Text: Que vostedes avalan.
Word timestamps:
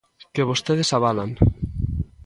Que 0.33 0.47
vostedes 0.49 0.89
avalan. 0.97 1.31